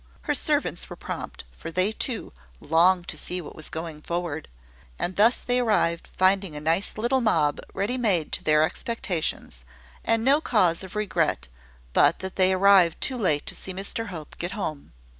[0.21, 4.47] Her servants were prompt, for they, too, longed to see what was going forward;
[4.97, 9.63] and thus they arrived, finding a nice little mob ready made to their expectations,
[10.03, 11.49] and no cause of regret
[11.93, 14.91] but that they arrived too late to see Mr Hope get home.